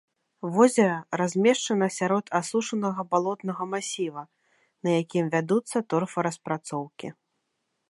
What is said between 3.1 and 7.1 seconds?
балотнага масіва, на якім вядуцца торфараспрацоўкі.